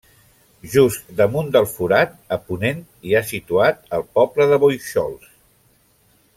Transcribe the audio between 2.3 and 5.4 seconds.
a ponent, hi ha situat el poble de Bóixols.